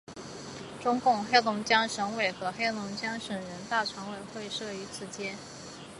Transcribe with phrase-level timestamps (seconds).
[0.81, 5.35] 中共黑龙江省委和黑龙江省人大常委会设于此街。